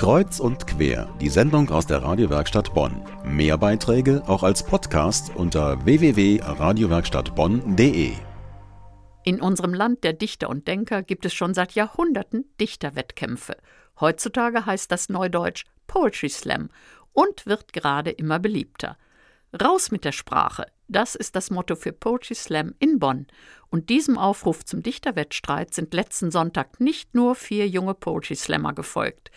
[0.00, 3.02] Kreuz und quer, die Sendung aus der Radiowerkstatt Bonn.
[3.22, 8.12] Mehr Beiträge auch als Podcast unter www.radiowerkstattbonn.de.
[9.24, 13.58] In unserem Land der Dichter und Denker gibt es schon seit Jahrhunderten Dichterwettkämpfe.
[14.00, 16.70] Heutzutage heißt das Neudeutsch Poetry Slam
[17.12, 18.96] und wird gerade immer beliebter.
[19.52, 23.26] Raus mit der Sprache, das ist das Motto für Poetry Slam in Bonn.
[23.68, 29.30] Und diesem Aufruf zum Dichterwettstreit sind letzten Sonntag nicht nur vier junge Poetry Slammer gefolgt.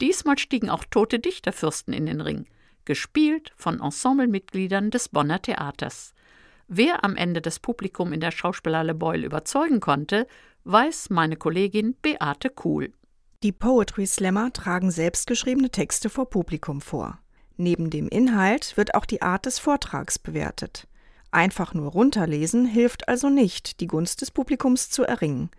[0.00, 2.46] Diesmal stiegen auch tote Dichterfürsten in den Ring,
[2.84, 6.14] gespielt von Ensemblemitgliedern des Bonner Theaters.
[6.68, 10.26] Wer am Ende das Publikum in der Schauspielhalle Beul überzeugen konnte,
[10.64, 12.92] weiß meine Kollegin Beate Kuhl.
[13.42, 17.18] Die Poetry Slammer tragen selbstgeschriebene Texte vor Publikum vor.
[17.60, 20.86] Neben dem Inhalt wird auch die Art des Vortrags bewertet.
[21.30, 25.50] Einfach nur runterlesen hilft also nicht, die Gunst des Publikums zu erringen.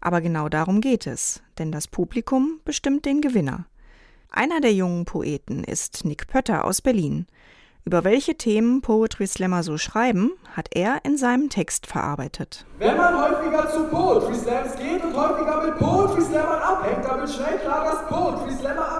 [0.00, 3.66] Aber genau darum geht es, denn das Publikum bestimmt den Gewinner.
[4.30, 7.26] Einer der jungen Poeten ist Nick Pötter aus Berlin.
[7.84, 12.64] Über welche Themen Poetry Slammer so schreiben, hat er in seinem Text verarbeitet.
[12.78, 17.30] Wenn man häufiger zu Poetry Slams geht und häufiger mit Poetry Slammern abhängt, dann wird
[17.30, 18.91] schnell klar, dass Poetry Slammer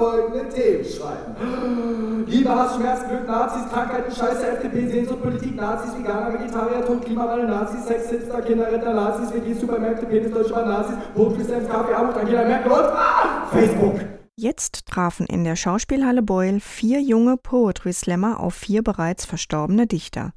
[0.00, 2.24] folgende Themen schreiben.
[2.26, 7.48] Liebe, Hass, Schmerz, Glück, Nazis, Krankheiten, Scheiße, FDP, Sehnsucht, Politik, Nazis, Veganer, Vegetarier, Tod, Klimawandel,
[7.48, 10.96] Nazis, Sex, Hipster, Kinderretter, Nazis, WG, Supermärkte, Penis, Deutsche Nazis,
[11.44, 14.00] Slams, Kaffee, Armut, Angela Merkel und ah, Facebook.
[14.36, 20.32] Jetzt trafen in der Schauspielhalle Beul vier junge Poetry Slammer auf vier bereits verstorbene Dichter.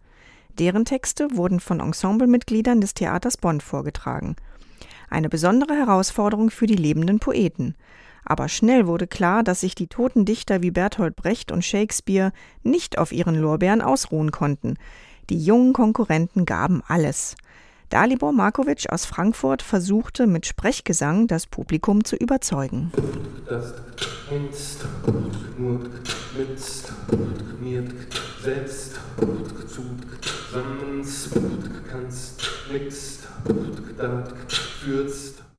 [0.59, 4.35] Deren Texte wurden von Ensemblemitgliedern des Theaters Bonn vorgetragen.
[5.09, 7.75] Eine besondere Herausforderung für die lebenden Poeten.
[8.25, 12.31] Aber schnell wurde klar, dass sich die toten Dichter wie Bertolt Brecht und Shakespeare
[12.63, 14.75] nicht auf ihren Lorbeeren ausruhen konnten.
[15.29, 17.35] Die jungen Konkurrenten gaben alles.
[17.89, 22.91] Dalibor Markovic aus Frankfurt versuchte mit Sprechgesang das Publikum zu überzeugen.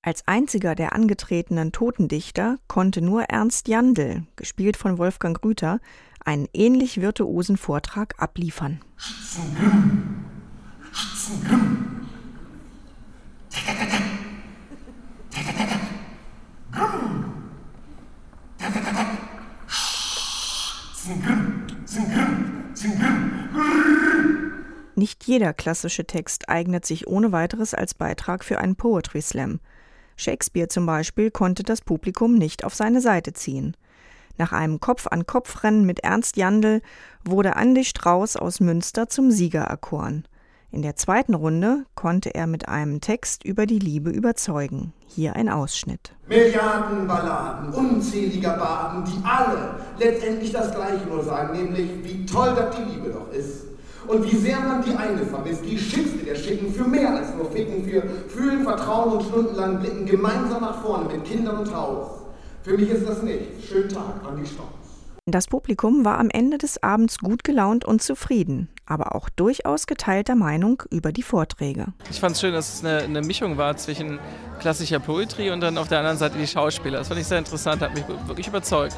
[0.06, 5.81] Als einziger der angetretenen Totendichter konnte nur Ernst Jandl, gespielt von Wolfgang Grüter,
[6.22, 8.82] einen ähnlich virtuosen Vortrag abliefern.
[24.97, 29.60] Nicht jeder klassische Text eignet sich ohne weiteres als Beitrag für einen Poetry Slam.
[30.16, 33.76] Shakespeare zum Beispiel konnte das Publikum nicht auf seine Seite ziehen.
[34.36, 36.82] Nach einem Kopf-an-Kopf-Rennen mit Ernst Jandl
[37.25, 40.26] wurde Andi Strauß aus Münster zum Sieger erkoren.
[40.72, 44.92] In der zweiten Runde konnte er mit einem Text über die Liebe überzeugen.
[45.06, 46.16] Hier ein Ausschnitt.
[46.26, 52.74] Milliarden Balladen, unzähliger Baden, die alle letztendlich das Gleiche nur sagen, nämlich wie toll dass
[52.74, 53.66] die Liebe doch ist.
[54.06, 57.50] Und wie sehr man die eine vermisst, die schickste der Schicken, für mehr als nur
[57.50, 62.09] Ficken, für Fühlen, Vertrauen und stundenlang Blicken, gemeinsam nach vorne mit Kindern und Haus.
[62.62, 63.66] Für mich ist das nicht.
[63.66, 64.66] Schönen Tag an die Stadt.
[65.26, 70.34] Das Publikum war am Ende des Abends gut gelaunt und zufrieden, aber auch durchaus geteilter
[70.34, 71.86] Meinung über die Vorträge.
[72.10, 74.19] Ich fand es schön, dass es eine, eine, Mischung war zwischen
[74.60, 76.98] klassischer Poetry und dann auf der anderen Seite die Schauspieler.
[76.98, 78.97] Das fand ich sehr interessant, hat mich wirklich überzeugt.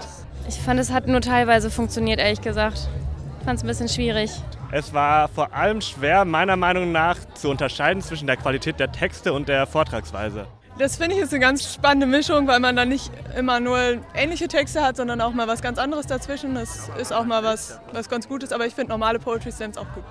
[0.48, 2.88] Ich fand, es hat nur teilweise funktioniert, ehrlich gesagt.
[3.38, 4.32] Ich fand es ein bisschen schwierig.
[4.72, 9.32] Es war vor allem schwer, meiner Meinung nach, zu unterscheiden zwischen der Qualität der Texte
[9.32, 10.46] und der Vortragsweise.
[10.78, 13.78] Das finde ich ist eine ganz spannende Mischung, weil man dann nicht immer nur
[14.14, 16.54] ähnliche Texte hat, sondern auch mal was ganz anderes dazwischen.
[16.54, 19.90] Das ist auch mal was, was ganz Gutes, aber ich finde normale Poetry Slams auch
[19.94, 20.04] gut.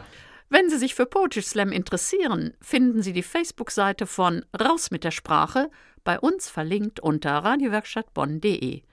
[0.50, 5.12] Wenn Sie sich für Poetry Slam interessieren, finden Sie die Facebook-Seite von Raus mit der
[5.12, 5.70] Sprache,
[6.04, 8.84] bei uns verlinkt unter radiowerkstattbonn.de.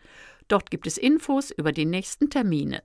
[0.48, 2.82] Dort gibt es Infos über die nächsten Termine.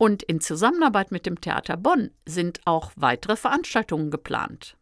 [0.00, 4.78] Und in Zusammenarbeit mit dem Theater Bonn sind auch weitere Veranstaltungen geplant.